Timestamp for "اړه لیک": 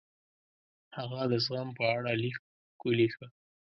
1.97-2.37